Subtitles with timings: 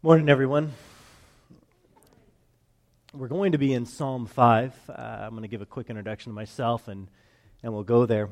[0.00, 0.74] Morning, everyone.
[3.12, 4.72] We're going to be in Psalm 5.
[4.88, 7.08] Uh, I'm going to give a quick introduction to myself and,
[7.64, 8.28] and we'll go there.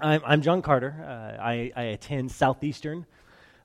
[0.00, 1.04] I'm, I'm John Carter.
[1.06, 3.04] Uh, I, I attend Southeastern,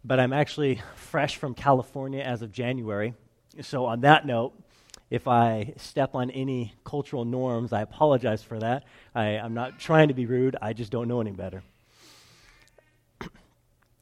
[0.03, 3.13] but I'm actually fresh from California as of January.
[3.61, 4.61] So, on that note,
[5.09, 8.83] if I step on any cultural norms, I apologize for that.
[9.15, 11.63] I, I'm not trying to be rude, I just don't know any better.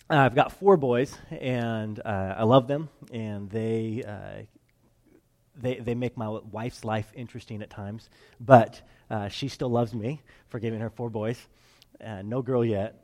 [0.10, 4.44] Uh, I've got four boys, and uh, I love them, and they, uh,
[5.58, 8.10] they, they make my wife's life interesting at times.
[8.40, 11.38] But uh, she still loves me for giving her four boys.
[12.02, 13.04] Uh, no girl yet.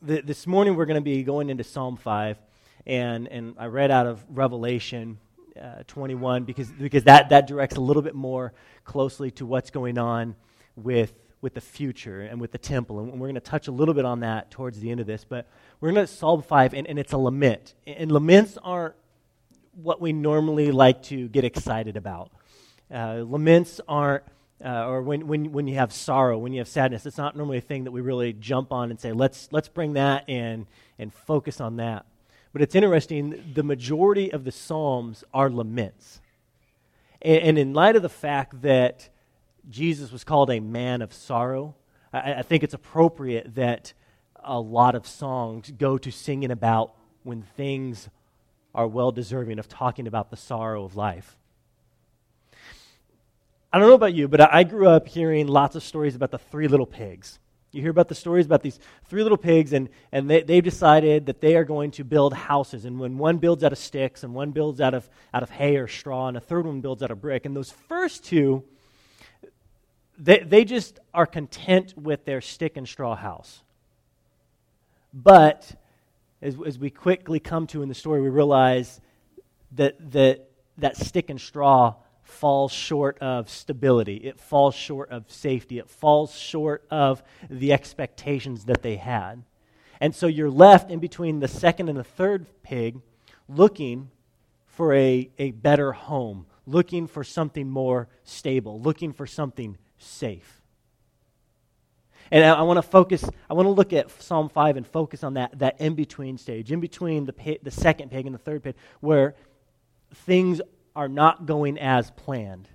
[0.00, 2.38] The, this morning we're going to be going into Psalm 5,
[2.86, 5.18] and, and I read out of Revelation
[5.60, 8.52] uh, 21 because, because that, that directs a little bit more
[8.84, 10.36] closely to what's going on
[10.76, 11.12] with
[11.44, 12.98] with the future and with the temple.
[12.98, 15.24] And we're going to touch a little bit on that towards the end of this.
[15.28, 15.46] But
[15.78, 17.74] we're going to Psalm 5, and, and it's a lament.
[17.86, 18.94] And laments aren't
[19.74, 22.32] what we normally like to get excited about.
[22.92, 24.24] Uh, laments aren't,
[24.64, 27.58] uh, or when, when, when you have sorrow, when you have sadness, it's not normally
[27.58, 30.66] a thing that we really jump on and say, let's, let's bring that in
[30.98, 32.06] and focus on that.
[32.54, 36.22] But it's interesting, the majority of the Psalms are laments.
[37.20, 39.10] And, and in light of the fact that
[39.68, 41.74] Jesus was called a man of sorrow,
[42.12, 43.92] I, I think it's appropriate that
[44.42, 48.08] a lot of songs go to singing about when things
[48.74, 51.36] are well deserving of talking about the sorrow of life.
[53.72, 56.38] I don't know about you, but I grew up hearing lots of stories about the
[56.38, 57.40] three little pigs.
[57.72, 61.26] You hear about the stories about these three little pigs, and, and they, they've decided
[61.26, 62.84] that they are going to build houses.
[62.84, 65.76] And when one builds out of sticks, and one builds out of, out of hay
[65.76, 67.46] or straw, and a third one builds out of brick.
[67.46, 68.62] And those first two
[70.18, 73.62] they, they just are content with their stick and straw house.
[75.12, 75.70] But
[76.42, 79.00] as, as we quickly come to in the story, we realize
[79.72, 80.48] that, that
[80.78, 84.16] that stick and straw falls short of stability.
[84.16, 85.78] It falls short of safety.
[85.78, 89.42] It falls short of the expectations that they had.
[90.00, 93.00] And so you're left in between the second and the third pig
[93.48, 94.10] looking
[94.66, 100.60] for a, a better home, looking for something more stable, looking for something safe.
[102.30, 105.22] And I, I want to focus, I want to look at Psalm 5 and focus
[105.22, 108.62] on that, that in between stage, in between the, the second pig and the third
[108.62, 109.34] pig, where
[110.14, 110.60] things
[110.96, 112.68] are not going as planned.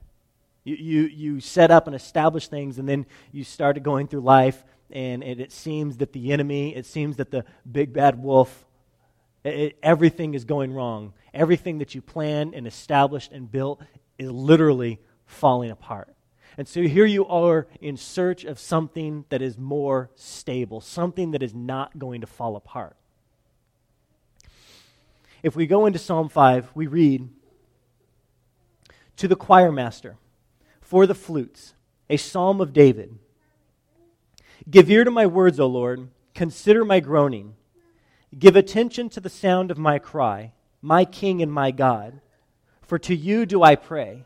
[0.64, 4.64] You, you, you set up and establish things, and then you started going through life,
[4.92, 8.66] and, and it seems that the enemy, it seems that the big bad wolf,
[9.44, 11.14] it, everything is going wrong.
[11.34, 13.82] Everything that you planned and established and built
[14.18, 16.14] is literally falling apart.
[16.60, 21.42] And so here you are in search of something that is more stable, something that
[21.42, 22.98] is not going to fall apart.
[25.42, 27.30] If we go into Psalm 5, we read
[29.16, 30.18] To the choir master,
[30.82, 31.76] for the flutes,
[32.10, 33.18] a psalm of David.
[34.70, 36.10] Give ear to my words, O Lord.
[36.36, 37.56] Consider my groaning.
[38.38, 42.20] Give attention to the sound of my cry, my King and my God.
[42.82, 44.26] For to you do I pray.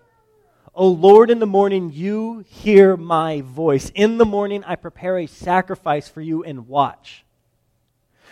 [0.76, 3.92] O Lord, in the morning you hear my voice.
[3.94, 7.24] In the morning I prepare a sacrifice for you and watch.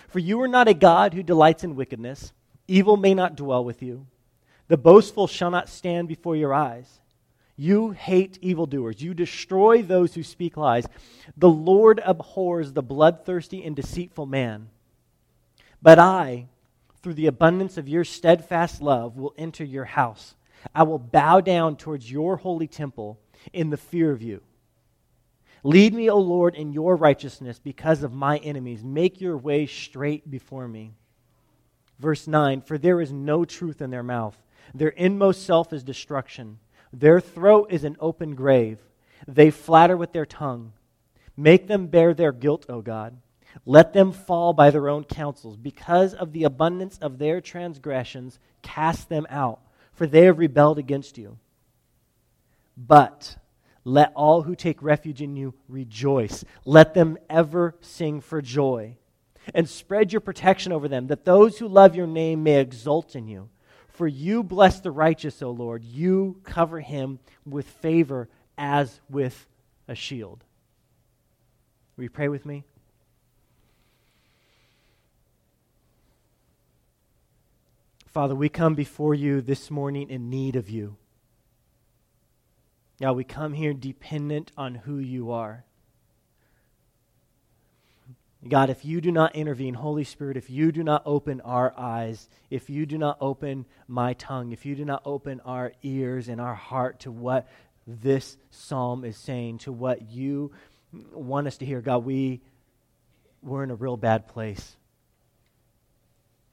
[0.08, 2.34] For you are not a God who delights in wickedness.
[2.68, 4.08] Evil may not dwell with you.
[4.70, 7.00] The boastful shall not stand before your eyes.
[7.58, 9.04] You hate evildoers.
[9.04, 10.88] You destroy those who speak lies.
[11.38, 14.70] The Lord abhors the bloodthirsty and deceitful man.
[15.80, 16.48] But I,
[17.04, 20.34] through the abundance of your steadfast love, will enter your house.
[20.74, 23.20] I will bow down towards your holy temple
[23.54, 24.42] in the fear of you.
[25.64, 28.84] Lead me, O Lord, in your righteousness because of my enemies.
[28.84, 30.94] Make your way straight before me.
[32.00, 34.38] Verse 9 For there is no truth in their mouth,
[34.74, 36.60] their inmost self is destruction.
[36.94, 38.80] Their throat is an open grave.
[39.28, 40.74] They flatter with their tongue.
[41.38, 43.18] Make them bear their guilt, O God.
[43.66, 45.56] Let them fall by their own counsels.
[45.56, 49.62] Because of the abundance of their transgressions, cast them out
[50.02, 51.38] for they have rebelled against you.
[52.76, 53.38] But
[53.84, 56.44] let all who take refuge in you rejoice.
[56.66, 58.98] Let them ever sing for joy.
[59.54, 63.28] And spread your protection over them, that those who love your name may exult in
[63.28, 63.50] you.
[63.90, 65.84] For you bless the righteous, O Lord.
[65.84, 68.28] You cover him with favor
[68.58, 69.48] as with
[69.88, 70.44] a shield.
[71.96, 72.64] Will you pray with me?
[78.12, 80.98] Father, we come before you this morning in need of you.
[83.00, 85.64] Now we come here dependent on who you are.
[88.46, 92.28] God, if you do not intervene, Holy Spirit, if you do not open our eyes,
[92.50, 96.42] if you do not open my tongue, if you do not open our ears and
[96.42, 97.48] our heart to what
[97.88, 100.52] this psalm is saying, to what you
[101.14, 102.42] want us to hear, God, we,
[103.42, 104.76] we're in a real bad place.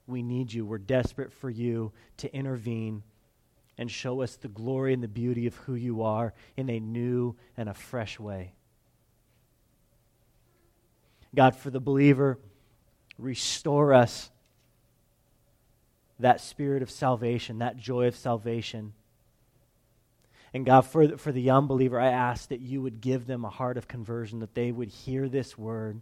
[0.09, 0.65] We need you.
[0.65, 3.03] We're desperate for you to intervene
[3.77, 7.37] and show us the glory and the beauty of who you are in a new
[7.57, 8.55] and a fresh way.
[11.35, 12.39] God, for the believer,
[13.19, 14.31] restore us
[16.19, 18.95] that spirit of salvation, that joy of salvation.
[20.55, 23.51] And God, for the, for the unbeliever, I ask that you would give them a
[23.51, 26.01] heart of conversion, that they would hear this word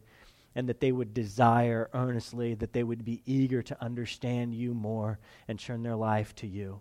[0.56, 5.18] and that they would desire earnestly, that they would be eager to understand you more
[5.46, 6.80] and turn their life to you.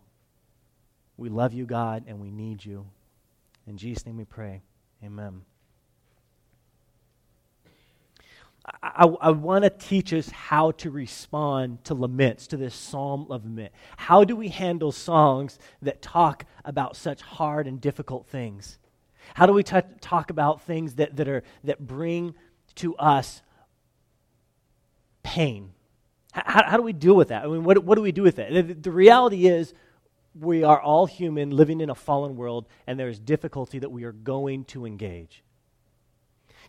[1.18, 2.86] We love you, God, and we need you.
[3.68, 4.62] In Jesus' name we pray.
[5.04, 5.42] Amen.
[8.82, 13.44] I, I, want to teach us how to respond to laments, to this psalm of
[13.44, 13.74] lament.
[13.98, 18.80] How do we handle songs that talk about such hard and difficult things?
[19.36, 22.34] How do we t- talk about things that, that, are, that bring
[22.76, 23.44] to us
[25.36, 25.74] pain?
[26.32, 27.44] How, how do we deal with that?
[27.44, 28.54] I mean, what, what do we do with that?
[28.54, 29.74] The, the reality is,
[30.34, 34.14] we are all human living in a fallen world, and there's difficulty that we are
[34.14, 35.44] going to engage.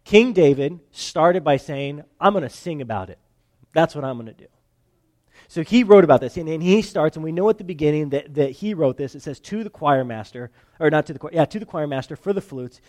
[0.04, 3.18] King David started by saying, I'm going to sing about it.
[3.72, 4.46] That's what I'm going to do.
[5.48, 8.10] So he wrote about this, and, and, he starts, and we know at the beginning
[8.10, 9.14] that, that he wrote this.
[9.14, 11.86] It says, To the choir master, or not to the choir, yeah, to the choir
[11.86, 12.80] master for the flutes.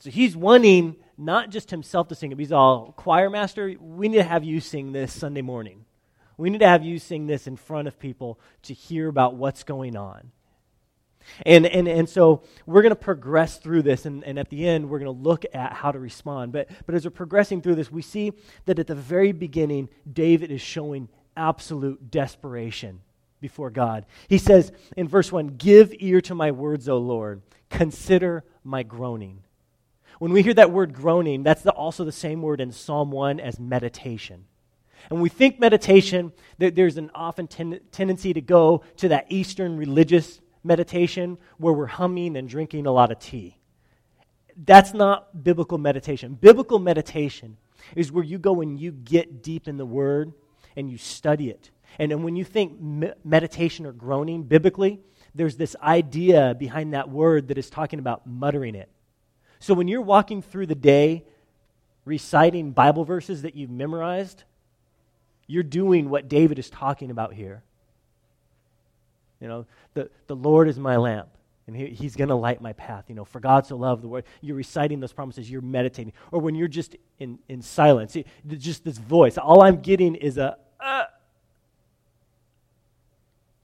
[0.00, 4.16] So he's wanting not just himself to sing it, he's all, choir master, we need
[4.16, 5.84] to have you sing this Sunday morning.
[6.38, 9.62] We need to have you sing this in front of people to hear about what's
[9.62, 10.32] going on.
[11.44, 14.88] And, and, and so we're going to progress through this, and, and at the end,
[14.88, 16.52] we're going to look at how to respond.
[16.52, 18.32] But, but as we're progressing through this, we see
[18.64, 23.02] that at the very beginning, David is showing absolute desperation
[23.38, 24.06] before God.
[24.28, 29.42] He says in verse 1 Give ear to my words, O Lord, consider my groaning.
[30.20, 33.40] When we hear that word groaning, that's the, also the same word in Psalm 1
[33.40, 34.44] as meditation.
[35.08, 39.78] And when we think meditation, there's an often ten- tendency to go to that Eastern
[39.78, 43.56] religious meditation where we're humming and drinking a lot of tea.
[44.62, 46.34] That's not biblical meditation.
[46.34, 47.56] Biblical meditation
[47.96, 50.34] is where you go and you get deep in the Word
[50.76, 51.70] and you study it.
[51.98, 55.00] And, and when you think me- meditation or groaning biblically,
[55.34, 58.90] there's this idea behind that word that is talking about muttering it.
[59.60, 61.24] So when you're walking through the day
[62.04, 64.44] reciting Bible verses that you've memorized,
[65.46, 67.62] you're doing what David is talking about here.
[69.40, 71.28] You know, the, the Lord is my lamp,
[71.66, 73.04] and he, He's going to light my path.
[73.08, 74.24] You know, for God so loved the world.
[74.40, 76.12] You're reciting those promises, you're meditating.
[76.30, 79.38] Or when you're just in, in silence, it, just this voice.
[79.38, 81.04] All I'm getting is a, uh,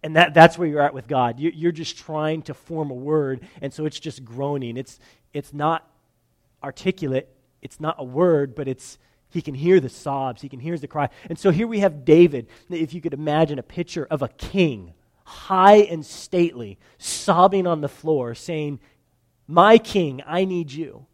[0.07, 1.41] and that, that's where you're at with God.
[1.41, 4.77] You, you're just trying to form a word, and so it's just groaning.
[4.77, 5.01] It's,
[5.33, 5.85] it's not
[6.63, 7.29] articulate,
[7.61, 8.99] it's not a word, but it's
[9.31, 11.09] he can hear the sobs, he can hear the cry.
[11.29, 14.95] And so here we have David, if you could imagine a picture of a king,
[15.25, 18.79] high and stately, sobbing on the floor, saying,
[19.49, 21.07] My king, I need you.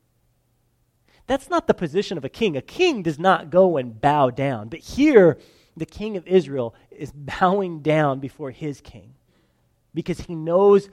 [1.27, 2.59] That's not the position of a king.
[2.59, 4.69] A king does not go and bow down.
[4.69, 5.39] But here,
[5.77, 9.15] the king of Israel is bowing down before his king
[9.95, 10.89] because he knows,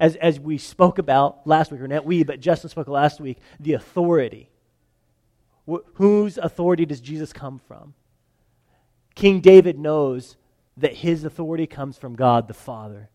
[0.00, 3.38] as, as we spoke about last week, or not we, but Justin spoke last week,
[3.60, 4.50] the authority
[5.68, 7.94] Wh- whose authority does Jesus come from?
[9.14, 10.36] King David knows
[10.76, 13.08] that his authority comes from God the Father.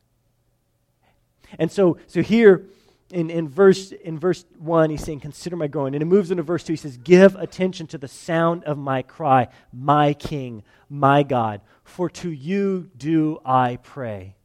[1.60, 2.65] And so, so here
[3.12, 5.96] in, in, verse, in verse 1, he's saying, Consider my groaning.
[5.96, 6.74] And it moves into verse 2.
[6.74, 11.62] He says, Give attention to the sound of my cry, my King, my God.
[11.84, 14.36] For to you do I pray.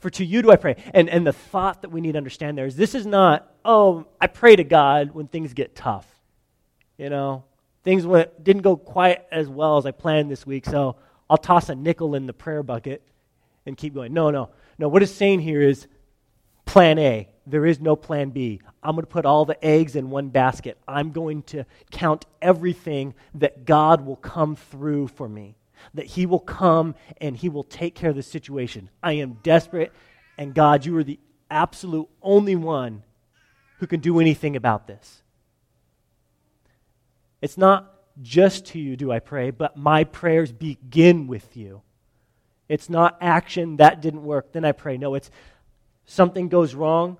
[0.00, 0.76] For to you do I pray.
[0.92, 4.06] And, and the thought that we need to understand there is this is not, oh,
[4.20, 6.06] I pray to God when things get tough
[6.96, 7.44] you know,
[7.82, 10.96] things went didn't go quite as well as I planned this week, so
[11.28, 13.02] I'll toss a nickel in the prayer bucket
[13.66, 14.12] and keep going.
[14.12, 14.50] No, no.
[14.78, 15.86] No, what it's saying here is
[16.64, 17.28] plan A.
[17.46, 18.60] There is no plan B.
[18.82, 20.78] I'm going to put all the eggs in one basket.
[20.88, 25.56] I'm going to count everything that God will come through for me,
[25.94, 28.90] that He will come and He will take care of the situation.
[29.02, 29.92] I am desperate,
[30.38, 33.02] and God, you are the absolute only one
[33.78, 35.22] who can do anything about this.
[37.42, 37.92] It's not
[38.22, 41.82] just to you do I pray, but my prayers begin with you.
[42.68, 44.96] It's not action, that didn't work, then I pray.
[44.96, 45.30] No, it's
[46.06, 47.18] something goes wrong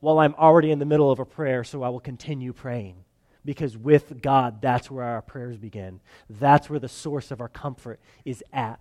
[0.00, 2.96] while I'm already in the middle of a prayer, so I will continue praying.
[3.44, 6.00] Because with God, that's where our prayers begin.
[6.28, 8.80] That's where the source of our comfort is at.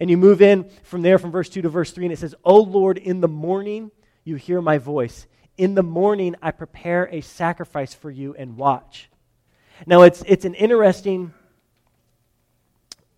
[0.00, 2.34] And you move in from there, from verse 2 to verse 3, and it says,
[2.44, 3.90] O Lord, in the morning
[4.24, 5.26] you hear my voice.
[5.56, 9.08] In the morning I prepare a sacrifice for you and watch.
[9.86, 11.32] Now, it's, it's an interesting,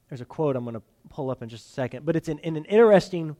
[0.08, 2.38] there's a quote I'm going to pull up in just a second, but it's in
[2.42, 3.37] an interesting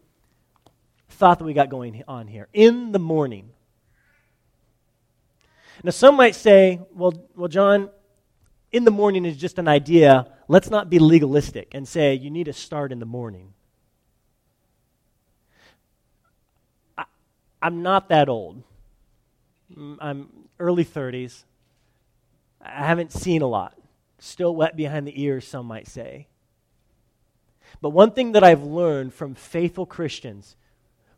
[1.09, 2.49] thought that we got going on here.
[2.53, 3.51] In the morning.
[5.83, 7.91] Now, some might say, well, well, John,
[8.73, 10.27] in the morning is just an idea.
[10.49, 13.55] Let's not be legalistic and say you need to start in the morning.
[16.97, 17.05] I,
[17.63, 18.63] I'm not that old.
[19.77, 21.45] Mm, I'm early 30s.
[22.61, 23.75] I haven't seen a lot.
[24.19, 26.27] Still wet behind the ears, some might say.
[27.81, 30.57] But one thing that I've learned from faithful Christians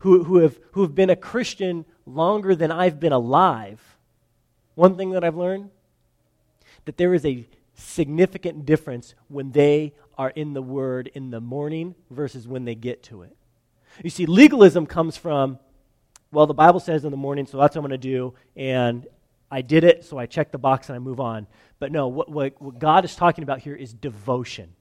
[0.00, 3.80] who, who, have, who have been a Christian longer than I've been alive
[4.80, 5.68] one thing that I've learned
[6.86, 11.94] that there is a significant difference when they are in the Word in the morning
[12.10, 13.36] versus when they get to it.
[14.02, 15.58] You see, legalism comes from,
[16.32, 19.06] well, the Bible says in the morning, so that's what I'm going to do, and
[19.50, 21.46] I did it, so I check the box and I move on.
[21.78, 24.72] But no, what, what, what God is talking about here is devotion.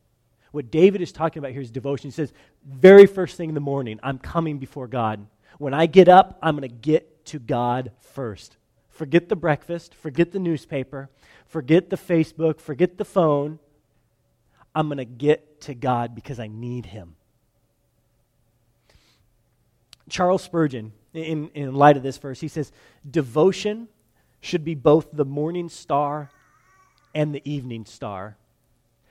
[0.51, 2.10] What David is talking about here is devotion.
[2.10, 2.34] He says,
[2.65, 5.25] very first thing in the morning, I'm coming before God.
[5.58, 8.58] When I get up, I'm going to get to God first.
[8.89, 11.10] Forget the breakfast, forget the newspaper,
[11.48, 13.60] forget the Facebook, forget the phone.
[14.75, 17.15] I'm going to get to God because I need Him.
[20.10, 22.72] Charles Spurgeon, in, in light of this verse, he says,
[23.10, 23.88] Devotion
[24.41, 26.29] should be both the morning star
[27.13, 28.38] and the evening star.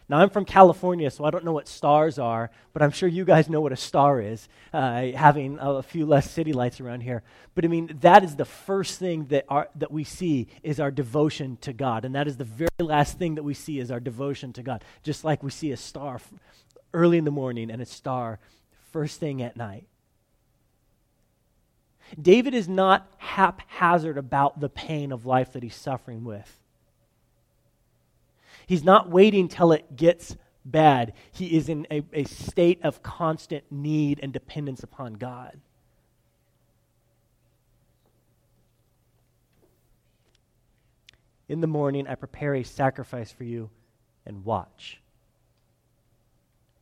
[0.09, 3.27] Now, I'm from California, so I don't know what stars are, but I'm sure you
[3.27, 7.23] guys know what a star is, uh, having a, few less city lights around here.
[7.55, 10.91] But I mean, that is the first thing that, our, that we see is our
[10.91, 12.07] devotion to God.
[12.07, 14.83] And that is the very last thing that we see is our devotion to God.
[15.03, 16.21] Just like we see a star
[16.95, 18.39] early in the morning and a star
[18.93, 19.85] first thing at night.
[22.21, 26.59] David is not haphazard about the pain of life that he's suffering with.
[28.69, 31.15] He's not waiting till it gets bad.
[31.33, 35.59] He is in a, a state of constant need and dependence upon God.
[41.49, 43.71] In the morning, I prepare a sacrifice for you
[44.27, 45.01] and watch.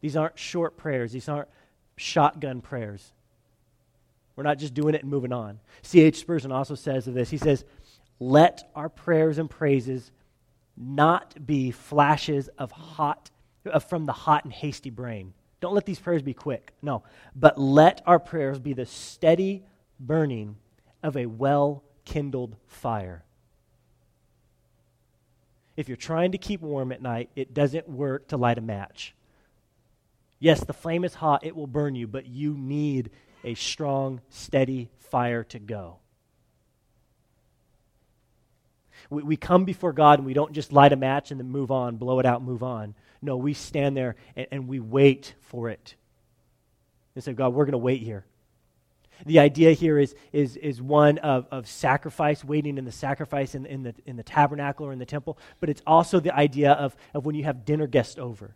[0.01, 1.49] These aren't short prayers, these aren't
[1.97, 3.13] shotgun prayers.
[4.35, 5.61] We're not just doing it and moving on.
[5.83, 6.19] C.H.
[6.19, 7.65] Spurgeon also says of this he says,
[8.19, 10.11] Let our prayers and praises
[10.77, 13.31] not be flashes of hot
[13.71, 15.33] uh, from the hot and hasty brain.
[15.61, 16.73] Don't let these prayers be quick.
[16.83, 17.03] No,
[17.35, 19.65] but let our prayers be the steady
[19.99, 20.57] burning
[21.03, 23.25] of a well kindled fire.
[25.77, 29.15] If you're trying to keep warm at night, it doesn't work to light a match.
[30.39, 33.11] Yes, the flame is hot, it will burn you, but you need
[33.45, 35.99] a strong, steady fire to go.
[39.11, 41.71] We, we come before God and we don't just light a match and then move
[41.71, 42.95] on, blow it out, move on.
[43.23, 45.95] No, we stand there and, and we wait for it.
[47.15, 48.25] And say, God, we're going to wait here.
[49.25, 53.65] The idea here is, is, is one of, of sacrifice, waiting in the sacrifice in,
[53.65, 56.95] in, the, in the tabernacle or in the temple, but it's also the idea of,
[57.15, 58.55] of when you have dinner guests over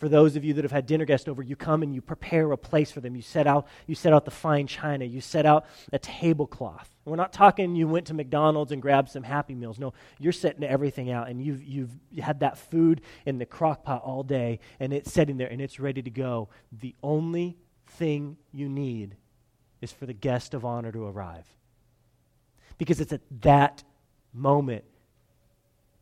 [0.00, 2.50] for those of you that have had dinner guests over, you come and you prepare
[2.52, 3.14] a place for them.
[3.14, 5.04] You set out, you set out the fine china.
[5.04, 6.88] You set out a tablecloth.
[7.04, 9.78] We're not talking you went to McDonald's and grabbed some Happy Meals.
[9.78, 14.00] No, you're setting everything out, and you've, you've had that food in the crock pot
[14.02, 16.48] all day, and it's sitting there, and it's ready to go.
[16.72, 19.16] The only thing you need
[19.82, 21.46] is for the guest of honor to arrive.
[22.78, 23.84] Because it's at that
[24.32, 24.84] moment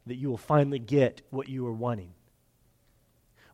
[0.07, 2.13] that you will finally get what you are wanting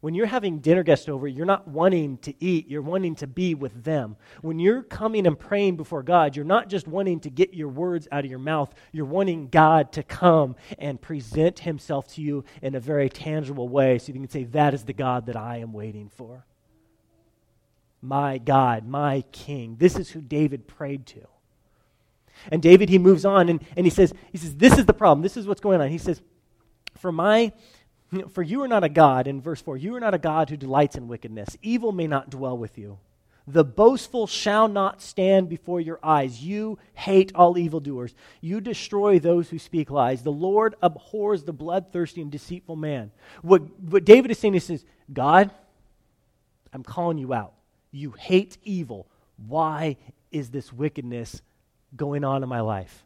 [0.05, 3.55] when you're having dinner guests over, you're not wanting to eat, you're wanting to be
[3.55, 4.17] with them.
[4.43, 8.07] When you're coming and praying before God, you're not just wanting to get your words
[8.13, 12.75] out of your mouth, you're wanting God to come and present himself to you in
[12.75, 15.73] a very tangible way so you can say, That is the God that I am
[15.73, 16.45] waiting for.
[18.03, 19.77] My God, my King.
[19.79, 21.27] This is who David prayed to.
[22.53, 25.23] And David, he moves on and, and he says, he says, This is the problem.
[25.23, 25.89] This is what's going on.
[25.89, 26.21] He says,
[26.99, 27.55] For my
[28.23, 30.57] for you are not a God, in verse 4, you are not a God who
[30.57, 31.57] delights in wickedness.
[31.63, 32.99] Evil may not dwell with you.
[33.47, 36.43] The boastful shall not stand before your eyes.
[36.43, 38.15] You hate all evildoers.
[38.41, 40.23] You destroy those who speak lies.
[40.23, 43.11] The Lord abhors the bloodthirsty and deceitful man.
[43.43, 45.51] What, what David is saying is, says, God,
[46.73, 47.53] I'm calling you out.
[47.93, 49.07] You hate evil.
[49.47, 49.99] Why
[50.33, 51.43] is this wickedness
[51.95, 53.04] going on in my life?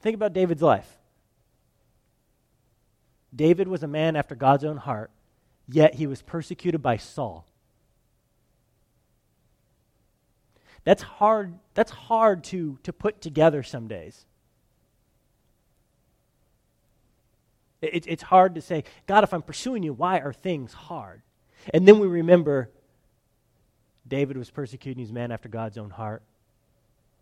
[0.00, 0.98] Think about David's life.
[3.34, 5.10] David was a man after God's own heart,
[5.68, 7.46] yet he was persecuted by Saul.
[10.84, 14.24] That's hard, that's hard to, to put together some days.
[17.82, 21.22] It, it's hard to say, God, if I'm pursuing you, why are things hard?
[21.74, 22.70] And then we remember
[24.06, 26.22] David was persecuting his man after God's own heart.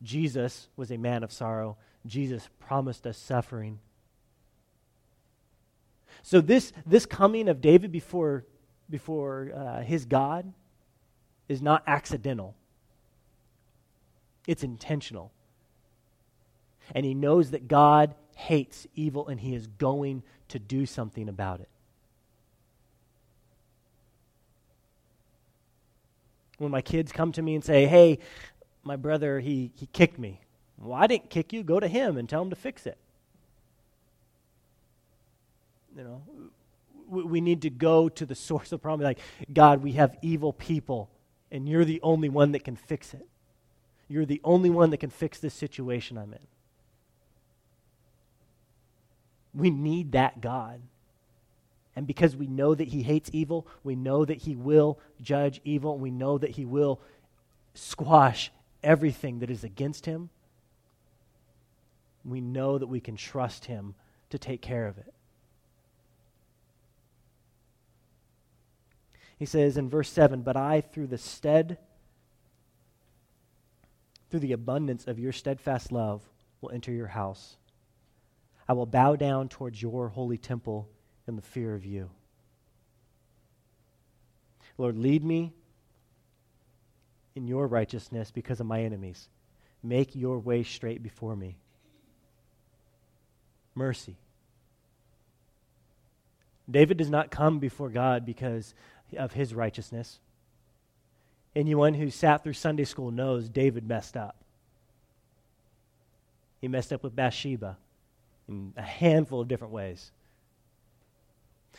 [0.03, 1.77] Jesus was a man of sorrow.
[2.07, 3.79] Jesus promised us suffering.
[6.23, 8.45] So this, this coming of David before,
[8.89, 10.53] before uh, his God
[11.49, 12.55] is not accidental.
[14.47, 15.33] It's intentional.
[16.95, 21.61] And he knows that God hates evil and he is going to do something about
[21.61, 21.69] it.
[26.59, 28.19] When my kids come to me and say, hey,
[28.83, 30.41] my brother, he, he kicked me.
[30.79, 31.63] Well, I didn't kick you.
[31.63, 32.99] Go to him and tell him to fix it.
[35.97, 36.23] You know,
[37.09, 39.05] we, we need to go to the source of the problem.
[39.05, 39.21] Like,
[39.53, 41.11] God, we have evil people,
[41.51, 43.27] and you're the only one that can fix it.
[44.09, 46.39] You're the only one that can fix this situation I'm in.
[49.55, 50.81] We need that God.
[51.97, 55.93] And because we know that He hates evil, we know that He will judge evil,
[55.93, 57.01] and we know that He will
[57.73, 58.51] squash
[58.83, 60.31] everything that is against Him,
[62.25, 63.95] we know that we can trust Him
[64.31, 65.13] to take care of it.
[69.39, 71.79] He says in verse 7 But I, through the stead,
[74.31, 76.23] through the abundance of your steadfast love,
[76.61, 77.57] will enter your house.
[78.69, 80.89] I will bow down towards your holy temple
[81.29, 82.11] in the fear of you.
[84.79, 85.53] Lord, lead me
[87.35, 89.29] in your righteousness because of my enemies.
[89.83, 91.59] Make your way straight before me.
[93.75, 94.17] Mercy.
[96.71, 98.75] David does not come before God because
[99.17, 100.19] of his righteousness.
[101.55, 104.37] Anyone who sat through Sunday school knows David messed up.
[106.61, 107.77] He messed up with Bathsheba
[108.49, 110.11] in a handful of different ways.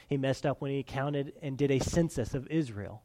[0.07, 3.01] He messed up when he counted and did a census of Israel.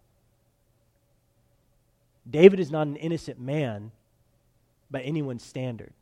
[2.28, 3.92] David is not an innocent man
[4.90, 5.92] by anyone's standard.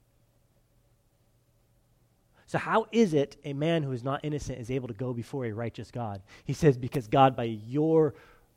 [2.49, 5.45] So, how is it a man who is not innocent is able to go before
[5.45, 6.23] a righteous God?
[6.47, 8.15] He says, Because God, by your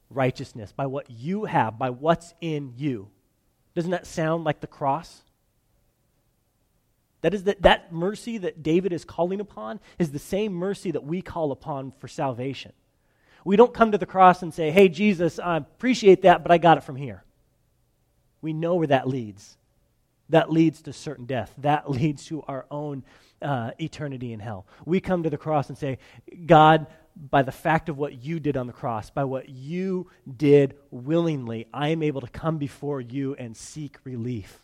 [0.09, 3.09] righteousness, by what you have, by what's in you.
[3.75, 5.23] Doesn't that sound like the cross?
[7.19, 11.03] That is that, that mercy that David is calling upon is the same mercy that
[11.03, 12.71] we call upon for salvation.
[13.43, 16.57] We don't come to the cross and say, hey, Jesus, I appreciate that, but I
[16.57, 17.25] got it from here.
[18.41, 19.57] We know where that leads.
[20.31, 21.53] That leads to certain death.
[21.59, 23.03] That leads to our own
[23.41, 24.65] uh, eternity in hell.
[24.85, 25.99] We come to the cross and say,
[26.45, 30.75] God, by the fact of what you did on the cross, by what you did
[30.89, 34.57] willingly, I am able to come before you and seek relief.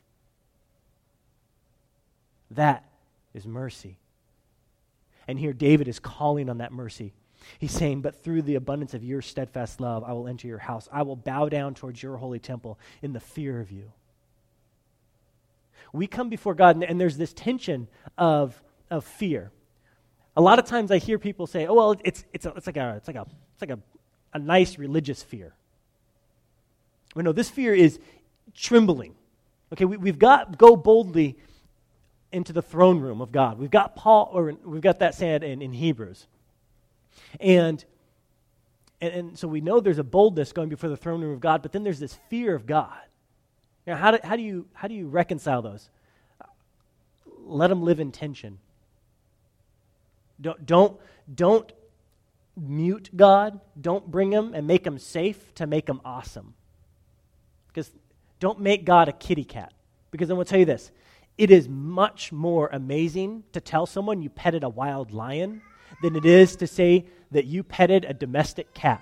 [2.52, 2.86] That
[3.34, 3.98] is mercy.
[5.28, 7.14] And here David is calling on that mercy.
[7.60, 10.88] He's saying, But through the abundance of your steadfast love, I will enter your house.
[10.92, 13.92] I will bow down towards your holy temple in the fear of you.
[15.94, 19.52] We come before God, and, and there's this tension of, of fear.
[20.36, 22.78] A lot of times I hear people say, oh, well, it's, it's, a, it's like,
[22.78, 23.80] a, it's like, a, it's like a,
[24.34, 25.54] a nice religious fear.
[27.16, 28.00] Well, no, this fear is
[28.54, 29.16] trembling.
[29.74, 31.38] Okay, we, we've got go boldly
[32.32, 33.58] into the throne room of God.
[33.58, 36.28] We've got Paul, or we've got that said in, in Hebrews.
[37.40, 37.84] And,
[39.02, 41.62] and, and so we know there's a boldness going before the throne room of God,
[41.62, 43.00] but then there's this fear of God.
[43.88, 45.90] Now, how do, how do, you, how do you reconcile those?
[47.46, 48.60] Let them live in tension.
[50.42, 51.00] Don't, don't,
[51.34, 51.72] don't
[52.58, 53.62] mute God.
[53.80, 56.54] Don't bring him and make him safe to make him awesome.
[57.70, 57.90] Because
[58.42, 59.72] don't make God a kitty cat.
[60.12, 60.92] Because I'm going to tell you this
[61.38, 65.62] it is much more amazing to tell someone you petted a wild lion
[66.02, 69.02] than it is to say that you petted a domestic cat.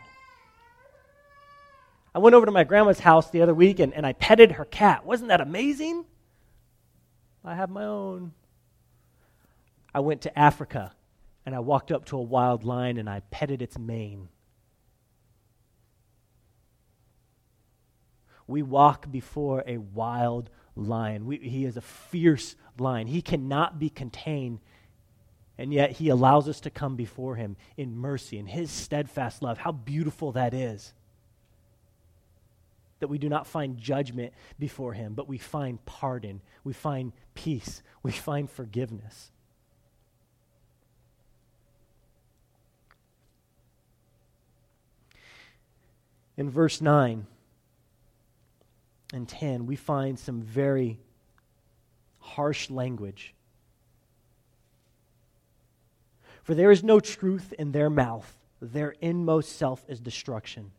[2.16, 4.64] I went over to my grandma's house the other week and, and I petted her
[4.64, 5.06] cat.
[5.06, 6.06] Wasn't that amazing?
[7.44, 8.32] I have my own.
[9.94, 10.94] I went to Africa
[11.46, 14.30] and I walked up to a wild lion and I petted its mane.
[18.48, 21.26] We walk before a wild lion.
[21.26, 23.08] We, he is a fierce lion.
[23.08, 24.60] He cannot be contained,
[25.58, 29.58] and yet he allows us to come before him in mercy and his steadfast love.
[29.58, 30.94] How beautiful that is
[33.06, 37.84] that we do not find judgment before Him, but we find pardon, we find peace,
[38.02, 39.30] we find forgiveness.
[46.36, 47.28] In verse 9
[49.14, 51.00] and 10, we find some very
[52.18, 53.36] harsh language.
[56.42, 60.72] For there is no truth in their mouth, their inmost self is destruction.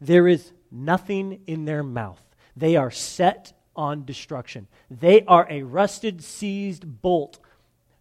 [0.00, 2.22] There is nothing in their mouth.
[2.56, 4.66] They are set on destruction.
[4.90, 7.38] They are a rusted, seized bolt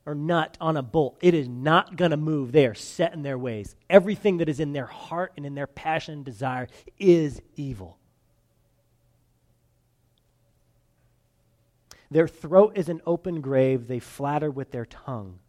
[0.06, 1.18] or nut on a bolt.
[1.22, 2.52] It is not going to move.
[2.52, 3.76] They are set in their ways.
[3.90, 7.98] Everything that is in their heart and in their passion and desire is evil.
[12.12, 13.88] Their throat is an open grave.
[13.88, 15.40] They flatter with their tongue.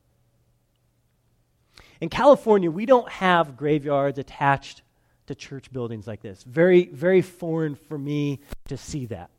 [2.00, 4.82] In California, we don't have graveyards attached
[5.30, 6.42] to church buildings like this.
[6.42, 9.30] Very, very foreign for me to see that.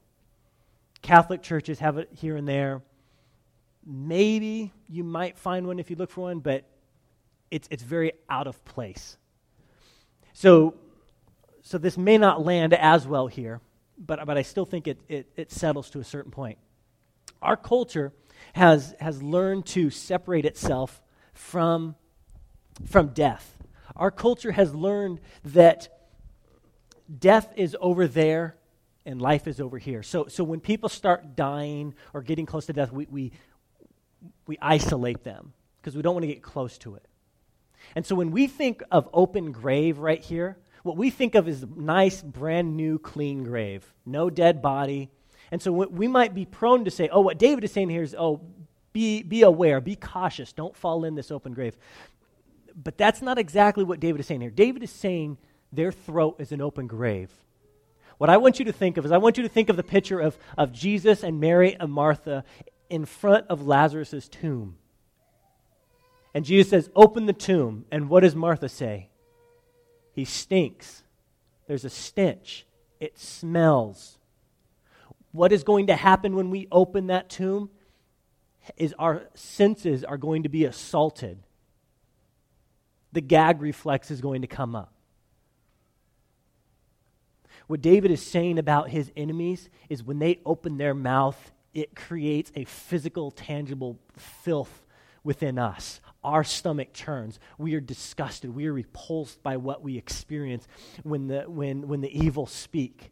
[1.01, 2.82] Catholic churches have it here and there.
[3.86, 6.63] Maybe you might find one if you look for one, but
[7.49, 9.17] it's, it's very out of place.
[10.32, 10.75] So,
[11.62, 13.60] so this may not land as well here,
[13.97, 16.58] but, but I still think it, it, it settles to a certain point.
[17.41, 18.13] Our culture
[18.54, 21.01] has, has learned to separate itself
[21.34, 21.95] from,
[22.86, 23.58] from death.
[23.95, 25.89] Our culture has learned that
[27.19, 28.56] death is over there
[29.06, 30.04] and life is over here.
[30.04, 33.32] So, so when people start dying or getting close to death, we, we,
[34.47, 37.06] we isolate them because we don't want to get close to it.
[37.95, 41.63] And so when we think of open grave right here, what we think of is
[41.63, 43.91] a nice, brand new, clean grave.
[44.06, 45.10] No dead body.
[45.51, 48.15] And so we might be prone to say, oh, what David is saying here is,
[48.17, 48.41] oh,
[48.93, 51.77] be, be aware, be cautious, don't fall in this open grave.
[52.75, 54.49] But that's not exactly what David is saying here.
[54.49, 55.38] David is saying
[55.71, 57.31] their throat is an open grave.
[58.17, 59.84] What I want you to think of is I want you to think of the
[59.84, 62.43] picture of, of Jesus and Mary and Martha
[62.89, 64.77] in front of Lazarus' tomb.
[66.34, 67.86] And Jesus says, Open the tomb.
[67.91, 69.10] And what does Martha say?
[70.13, 71.03] He stinks.
[71.67, 72.65] There's a stench.
[72.99, 74.19] It smells.
[75.31, 77.69] What is going to happen when we open that tomb
[78.77, 81.39] is our senses are going to be assaulted.
[83.13, 84.93] The gag reflex is going to come up.
[87.67, 92.52] What David is saying about his enemies is when they open their mouth, it creates
[92.56, 94.86] a physical, tangible filth
[95.24, 96.02] within us.
[96.24, 97.39] Our stomach churns.
[97.58, 98.54] We are disgusted.
[98.54, 100.67] We are repulsed by what we experience
[101.04, 103.12] when the, when, when the evil speak.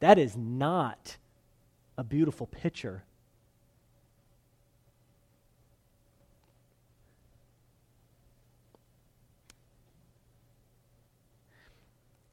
[0.00, 1.16] That is not
[1.96, 3.04] a beautiful picture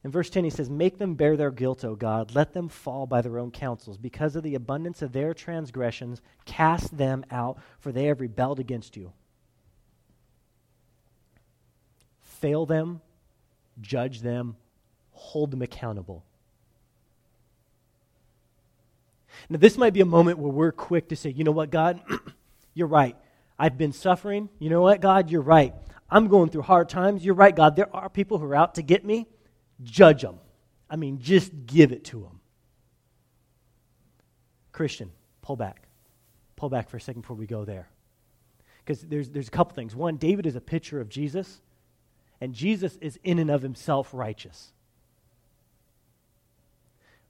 [0.03, 2.35] In verse 10, he says, Make them bear their guilt, O God.
[2.35, 3.97] Let them fall by their own counsels.
[3.97, 8.97] Because of the abundance of their transgressions, cast them out, for they have rebelled against
[8.97, 9.13] you.
[12.21, 12.99] Fail them,
[13.79, 14.57] judge them,
[15.11, 16.25] hold them accountable.
[19.49, 22.01] Now, this might be a moment where we're quick to say, you know what, God,
[22.73, 23.15] you're right.
[23.57, 24.49] I've been suffering.
[24.59, 25.73] You know what, God, you're right.
[26.09, 27.23] I'm going through hard times.
[27.23, 27.77] You're right, God.
[27.77, 29.27] There are people who are out to get me
[29.83, 30.39] judge them.
[30.89, 32.39] I mean, just give it to them.
[34.71, 35.87] Christian, pull back.
[36.55, 37.87] Pull back for a second before we go there.
[38.85, 39.95] Because there's, there's a couple things.
[39.95, 41.61] One, David is a picture of Jesus,
[42.41, 44.71] and Jesus is in and of himself righteous.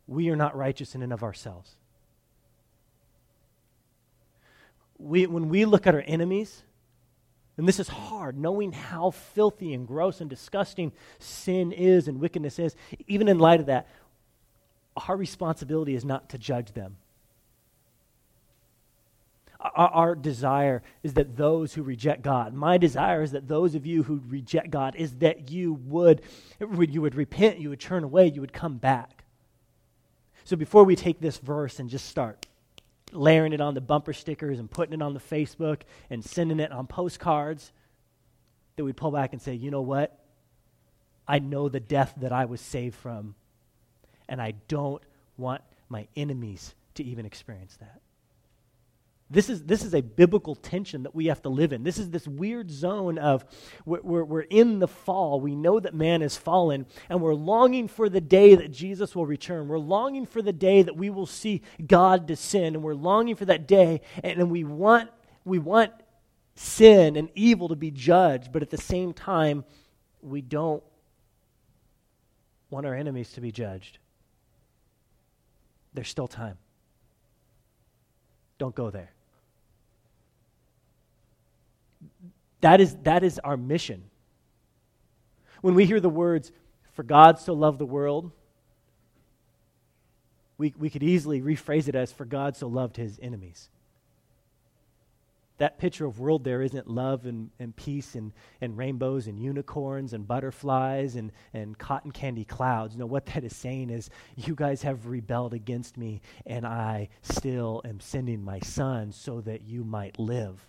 [0.07, 1.75] We are not righteous in and of ourselves.
[4.97, 6.63] We, when we look at our enemies,
[7.57, 12.57] and this is hard, knowing how filthy and gross and disgusting sin is and wickedness
[12.57, 12.75] is.
[13.07, 13.87] Even in light of that,
[15.07, 16.97] our responsibility is not to judge them.
[19.59, 23.85] Our, our, desire is that those who reject God, my desire is that those of
[23.85, 26.21] you who reject God, is that you would,
[26.59, 29.23] you would repent, you would turn away, you would come back.
[30.43, 32.45] So before we take this verse and just start
[33.13, 36.71] layering it on the bumper stickers and putting it on the Facebook and sending it
[36.71, 37.71] on postcards,
[38.75, 40.19] that we'd pull back and say, you know what?
[41.27, 43.35] I know the death that I was saved from,
[44.27, 45.01] and I don't
[45.37, 48.02] want my enemies to even experience that.
[49.33, 51.83] This is, this is a biblical tension that we have to live in.
[51.83, 53.43] This is this weird zone of
[53.83, 55.41] we're, we're, we're, in the fall.
[55.41, 59.25] We know that man has fallen, and we're longing for the day that Jesus will
[59.25, 59.67] return.
[59.67, 63.45] We're longing for the day that we will see God descend, and we're longing for
[63.45, 65.09] that day, and, and we, want,
[65.45, 65.91] we want
[66.53, 69.65] sin and evil to be judged, but at the same time,
[70.21, 70.83] we don't
[72.69, 73.97] want our enemies to be judged.
[75.91, 76.59] There's still time.
[78.59, 79.09] Don't go there.
[82.61, 84.03] That is, that is our mission.
[85.61, 86.51] When we hear the words,
[86.91, 88.31] For God so loved the world,
[90.57, 93.69] we, we could easily rephrase it as, For God so loved his enemies
[95.63, 100.13] that picture of world there isn't love and, and peace and, and rainbows and unicorns
[100.13, 102.97] and butterflies and, and cotton candy clouds.
[102.97, 107.81] No, what that is saying is, you guys have rebelled against me, and I still
[107.85, 110.65] am sending my son so that you might live.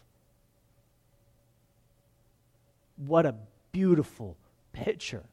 [2.97, 3.35] What a
[3.73, 4.37] beautiful
[4.73, 5.25] picture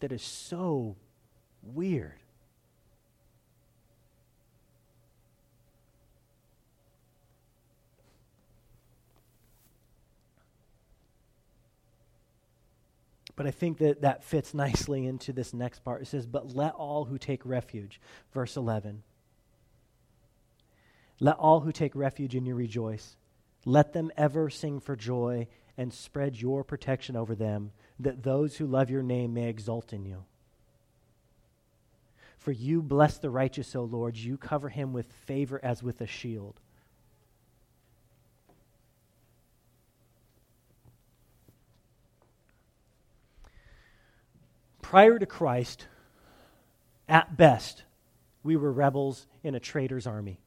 [0.00, 0.96] that is so
[1.62, 2.20] weird.
[13.38, 16.02] But I think that that fits nicely into this next part.
[16.02, 18.00] It says, But let all who take refuge,
[18.32, 19.04] verse 11.
[21.20, 23.16] Let all who take refuge in you rejoice.
[23.64, 25.46] Let them ever sing for joy
[25.78, 30.04] and spread your protection over them, that those who love your name may exult in
[30.04, 30.24] you.
[32.36, 34.16] For you bless the righteous, O Lord.
[34.16, 36.60] You cover him with favor as with a shield.
[44.82, 45.86] Prior to Christ,
[47.08, 47.84] at best,
[48.42, 50.40] we were rebels in a traitor's army.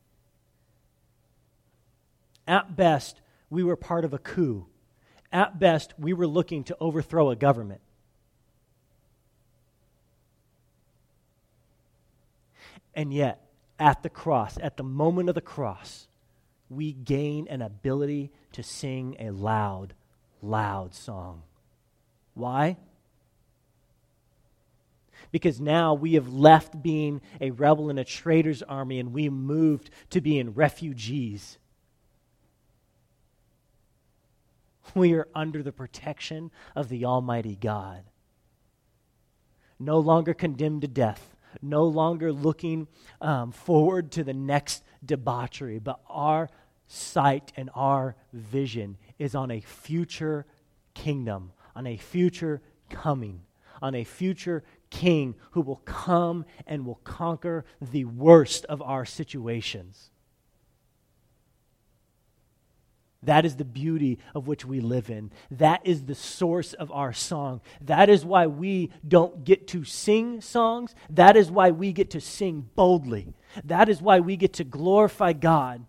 [2.48, 4.65] At best, we were part of a coup.
[5.32, 7.82] At best, we were looking to overthrow a government.
[12.94, 13.41] And yet,
[13.80, 16.08] at the cross, at the moment of the cross,
[16.70, 19.94] we gain an ability to sing a loud,
[20.41, 21.44] loud song.
[22.34, 22.78] Why?
[25.32, 29.89] because now we have left being a rebel in a traitor's army and we moved
[30.10, 31.58] to being refugees.
[34.96, 38.04] We are under the protection of the Almighty God.
[39.80, 42.88] No longer condemned to death, no longer looking
[43.20, 46.50] um, forward to the next debauchery, but our
[46.88, 50.46] sight and our vision is on a future
[50.94, 53.41] kingdom, on a future coming,
[53.82, 60.11] on a future king who will come and will conquer the worst of our situations.
[63.24, 65.32] That is the beauty of which we live in.
[65.52, 67.62] That is the source of our song.
[67.82, 70.96] That is why we don't get to sing songs.
[71.10, 73.34] That is why we get to sing boldly.
[73.64, 75.86] That is why we get to glorify God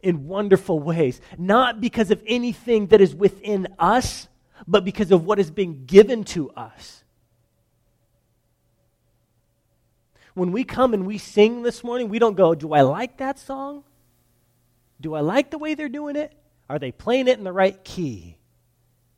[0.00, 1.20] in wonderful ways.
[1.38, 4.28] Not because of anything that is within us,
[4.66, 7.04] but because of what has been given to us.
[10.36, 13.38] when we come and we sing this morning, we don't go, Do I like that
[13.38, 13.84] song?
[15.00, 16.32] Do I like the way they're doing it?
[16.68, 18.38] Are they playing it in the right key?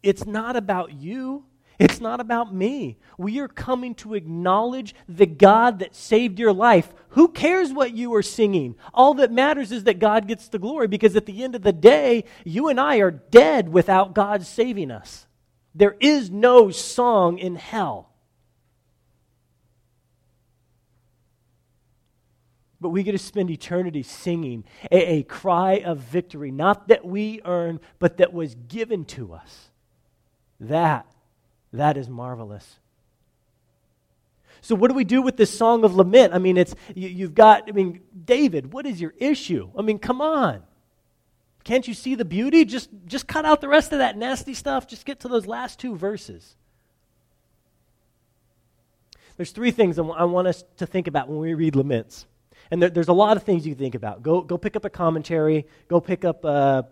[0.03, 1.45] It's not about you.
[1.79, 2.99] It's not about me.
[3.17, 6.93] We are coming to acknowledge the God that saved your life.
[7.11, 8.75] Who cares what you are singing?
[8.93, 11.73] All that matters is that God gets the glory because at the end of the
[11.73, 15.27] day, you and I are dead without God saving us.
[15.73, 18.11] There is no song in hell.
[22.81, 27.41] But we get to spend eternity singing a, a, cry of victory, not that we
[27.45, 29.71] earn, but that was given to us.
[30.61, 31.07] That,
[31.73, 32.79] that is marvelous.
[34.61, 36.35] So, what do we do with this song of lament?
[36.35, 37.69] I mean, it's you, have got.
[37.69, 39.71] I mean, David, what is your issue?
[39.77, 40.63] I mean, come on.
[41.65, 42.65] Can't you see the beauty?
[42.65, 44.87] Just, just cut out the rest of that nasty stuff.
[44.87, 46.57] Just get to those last two verses.
[49.37, 52.27] There's three things I want us to think about when we read laments.
[52.71, 54.23] And there, there's a lot of things you think about.
[54.23, 55.67] Go, go pick up a commentary.
[55.89, 56.87] Go pick up a,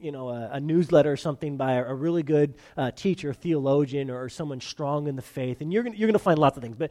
[0.00, 4.10] you know, a, a newsletter or something by a, a really good uh, teacher, theologian,
[4.10, 5.60] or, or, someone strong in the faith.
[5.60, 6.76] And you're going you're to find lots of things.
[6.76, 6.90] But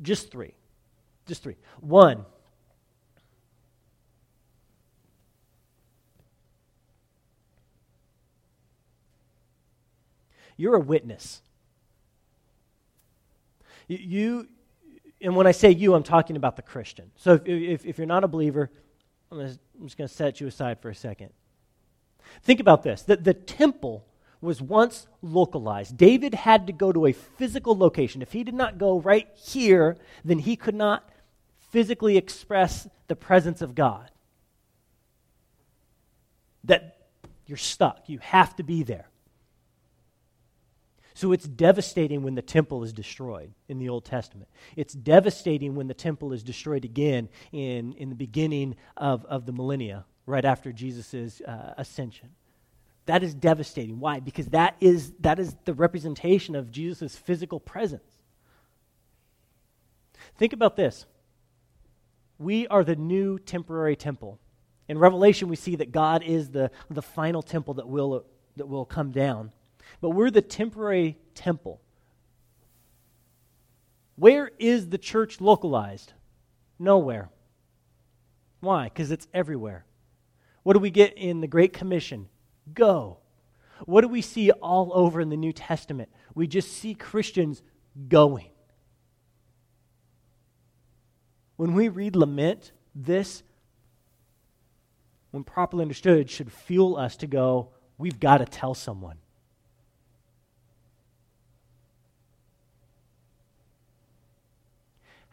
[0.00, 0.54] just three.
[1.26, 1.56] Just three.
[1.80, 2.24] One,
[10.56, 11.42] you're a witness.
[13.88, 14.48] You,
[15.20, 17.10] and when I say you, I'm talking about the Christian.
[17.16, 18.70] So if, if, if you're not a believer,
[19.30, 21.30] I'm, gonna, I'm just going to set you aside for a second.
[22.42, 24.04] Think about this that the temple
[24.40, 25.96] was once localized.
[25.96, 28.22] David had to go to a physical location.
[28.22, 31.08] If he did not go right here, then he could not
[31.70, 34.10] physically express the presence of God.
[36.64, 37.08] That
[37.46, 38.08] you're stuck.
[38.08, 39.08] You have to be there.
[41.18, 44.48] So it's devastating when the temple is destroyed in the Old Testament.
[44.76, 49.50] It's devastating when the temple is destroyed again in, in the beginning of, of the
[49.50, 52.28] millennia, right after Jesus' uh, ascension.
[53.06, 53.98] That is devastating.
[53.98, 54.20] Why?
[54.20, 58.12] Because that is, that is the representation of Jesus' physical presence.
[60.36, 61.04] Think about this.
[62.38, 64.38] We are the new temporary temple.
[64.86, 68.84] In Revelation, we see that God is the, the final temple that will, that will
[68.84, 69.50] come down.
[70.00, 71.80] But we're the temporary temple.
[74.16, 76.12] Where is the church localized?
[76.78, 77.30] Nowhere.
[78.60, 78.84] Why?
[78.84, 79.84] Because it's everywhere.
[80.62, 82.28] What do we get in the Great Commission?
[82.74, 83.18] Go.
[83.86, 86.08] What do we see all over in the New Testament?
[86.34, 87.62] We just see Christians
[88.08, 88.50] going.
[91.56, 93.42] When we read lament, this,
[95.30, 99.18] when properly understood, should fuel us to go, we've got to tell someone.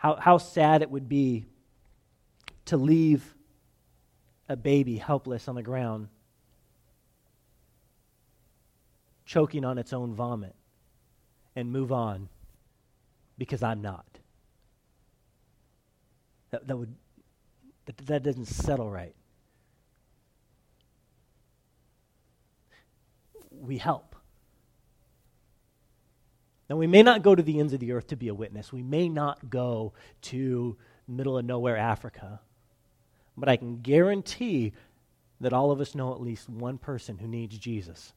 [0.06, 1.48] How, how sad it would be
[2.65, 3.34] to leave
[4.48, 6.10] a baby helpless on the ground,
[9.26, 10.54] choking on its own vomit,
[11.56, 12.30] and move on
[13.39, 14.06] because I'm not.
[16.52, 16.94] That, that would
[17.88, 19.15] that, that doesn't settle right.
[23.50, 24.14] We help.
[26.69, 28.73] Now, we may not go to the ends of the earth to be a witness.
[28.73, 32.41] We may not go to middle of nowhere Africa.
[33.38, 34.73] But I can guarantee
[35.41, 38.13] that all of us know at least one person who needs Jesus,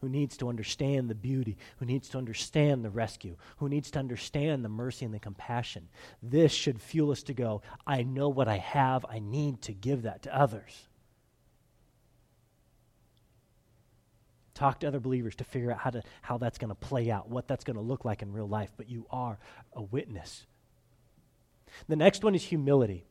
[0.00, 3.98] who needs to understand the beauty, who needs to understand the rescue, who needs to
[3.98, 5.88] understand the mercy and the compassion.
[6.22, 10.02] This should fuel us to go, I know what I have, I need to give
[10.02, 10.88] that to others.
[14.56, 17.28] Talk to other believers to figure out how, to, how that's going to play out,
[17.28, 19.38] what that's going to look like in real life, but you are
[19.74, 20.46] a witness.
[21.88, 23.04] The next one is humility.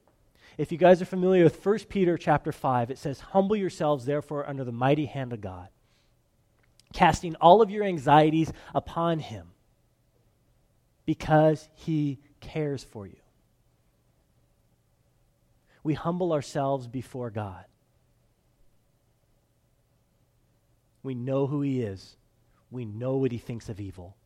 [0.58, 4.50] If you guys are familiar with 1 Peter chapter 5, it says, Humble yourselves, therefore,
[4.50, 5.68] under the mighty hand of God,
[6.94, 9.50] casting all of your anxieties upon him,
[11.06, 13.18] because he cares for you.
[15.84, 17.66] We humble ourselves before God.
[21.06, 22.18] We know who He is.
[22.72, 24.18] We know what He thinks of evil.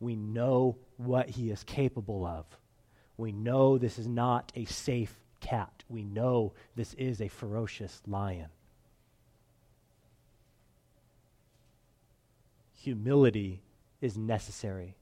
[0.00, 2.46] We know what He is capable of.
[3.18, 5.84] We know this is not a safe cat.
[5.90, 8.48] We know this is a ferocious lion.
[12.72, 13.60] Humility
[14.00, 14.96] is necessary.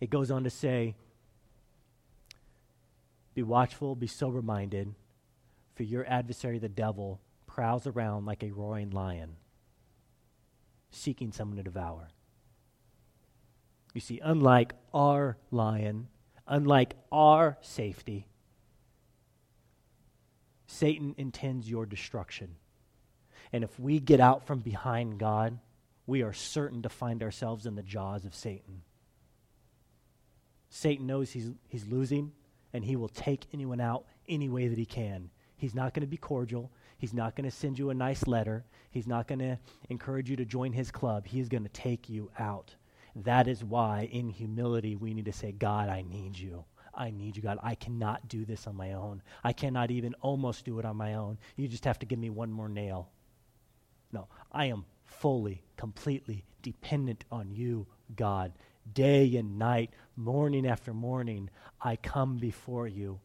[0.00, 0.94] It goes on to say,
[3.34, 4.94] Be watchful, be sober minded,
[5.74, 7.20] for your adversary, the devil,
[7.58, 9.34] prowls around like a roaring lion,
[10.92, 12.06] seeking someone to devour.
[13.94, 16.06] You see, unlike our lion,
[16.46, 18.28] unlike our safety,
[20.68, 22.54] Satan intends your destruction.
[23.52, 25.58] And if we get out from behind God,
[26.06, 28.82] we are certain to find ourselves in the jaws of Satan.
[30.70, 32.30] Satan knows he's, he's losing,
[32.72, 35.30] and he will take anyone out any way that he can.
[35.56, 36.70] He's not going to be cordial.
[36.98, 38.64] He's not going to send you a nice letter.
[38.90, 39.58] He's not going to
[39.88, 41.26] encourage you to join his club.
[41.26, 42.74] He's going to take you out.
[43.14, 46.64] That is why, in humility, we need to say, God, I need you.
[46.92, 47.58] I need you, God.
[47.62, 49.22] I cannot do this on my own.
[49.44, 51.38] I cannot even almost do it on my own.
[51.56, 53.10] You just have to give me one more nail.
[54.12, 58.52] No, I am fully, completely dependent on you, God.
[58.92, 63.20] Day and night, morning after morning, I come before you,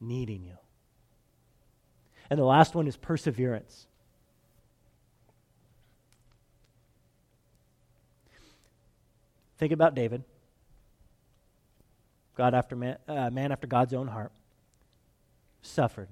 [0.00, 0.56] needing you.
[2.30, 3.88] And the last one is perseverance.
[9.58, 10.24] Think about David,
[12.34, 14.32] God after man, uh, man after God's own heart,
[15.60, 16.08] suffered.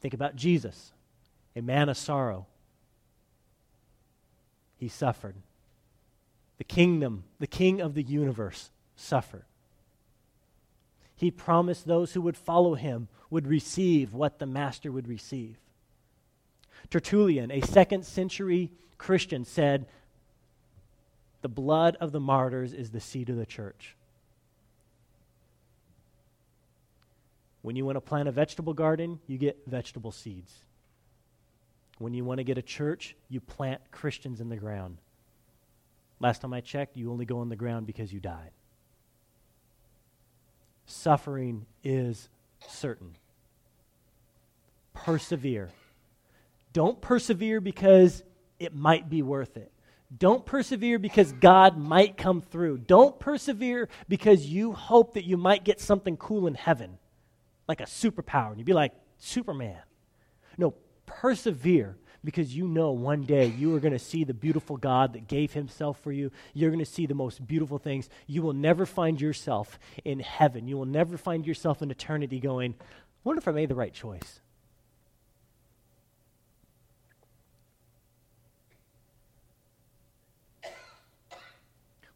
[0.00, 0.92] Think about Jesus,
[1.54, 2.46] a man of sorrow.
[4.78, 5.34] He suffered.
[6.56, 9.44] The kingdom, the king of the universe, suffered.
[11.14, 15.56] He promised those who would follow him would receive what the master would receive.
[16.90, 19.86] Tertullian, a second century Christian, said,
[21.42, 23.96] The blood of the martyrs is the seed of the church.
[27.62, 30.54] When you want to plant a vegetable garden, you get vegetable seeds.
[31.98, 34.98] When you want to get a church, you plant Christians in the ground.
[36.20, 38.50] Last time I checked, you only go in the ground because you died.
[40.86, 42.28] Suffering is
[42.70, 43.16] certain.
[44.94, 45.70] Persevere.
[46.72, 48.22] Don't persevere because
[48.58, 49.72] it might be worth it.
[50.16, 52.78] Don't persevere because God might come through.
[52.78, 56.98] Don't persevere because you hope that you might get something cool in heaven,
[57.66, 59.80] like a superpower, and you'd be like Superman.
[60.56, 60.74] No,
[61.06, 61.96] persevere
[62.26, 65.52] because you know one day you are going to see the beautiful God that gave
[65.52, 66.32] himself for you.
[66.54, 68.10] You're going to see the most beautiful things.
[68.26, 70.66] You will never find yourself in heaven.
[70.66, 72.84] You will never find yourself in eternity going, I
[73.22, 74.40] wonder if I made the right choice.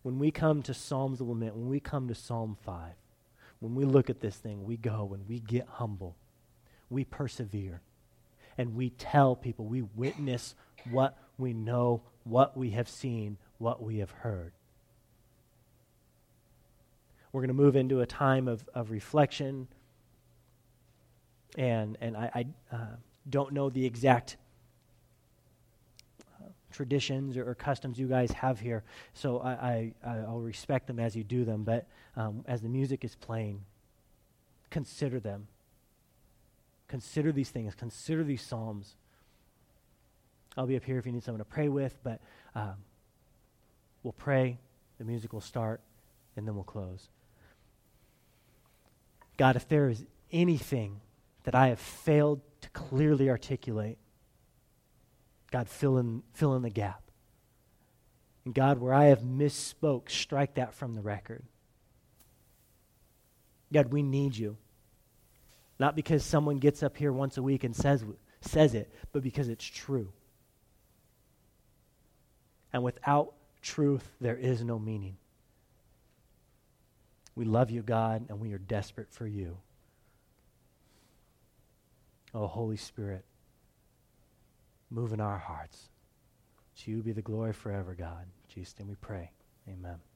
[0.02, 2.94] When we come to Psalms of Lament, when we come to Psalm 5,
[3.60, 6.16] when we look at this thing, we go and we get humble.
[6.88, 7.80] We persevere
[8.58, 10.54] and we tell people, we witness
[10.90, 14.52] what we know, what we have seen, what we have heard.
[17.32, 19.68] We're going to move into a time of, of reflection.
[21.56, 22.96] And, and I, I uh,
[23.28, 24.36] don't know the exact
[26.40, 28.84] uh, traditions or, or, customs you guys have here,
[29.14, 31.64] so I, I, I'll respect them as you do them.
[31.64, 31.86] But
[32.16, 33.64] um, as the music is playing,
[34.70, 35.48] consider them
[36.90, 38.96] Consider these things, consider these Psalms.
[40.56, 42.20] I'll be up here if you need someone to pray with, but
[42.56, 42.74] um,
[44.02, 44.58] we'll pray,
[44.98, 45.80] the music will start,
[46.34, 47.08] and then we'll close.
[49.36, 51.00] God, if there is anything
[51.44, 53.96] that I have failed to clearly articulate,
[55.52, 57.02] God, fill in, fill in the gap.
[58.44, 61.44] And God, where I have misspoke, strike that from the record.
[63.72, 64.56] God, we need you.
[65.80, 68.04] Not because someone gets up here once a week and says,
[68.42, 70.12] says it, but because it's true.
[72.70, 75.16] And without truth, there is no meaning.
[77.34, 79.56] We love you, God, and we are desperate for you.
[82.34, 83.24] Oh, Holy Spirit,
[84.90, 85.88] move in our hearts.
[86.80, 88.26] To you be the glory forever, God.
[88.54, 89.30] Jesus' name we pray.
[89.66, 90.09] Amen.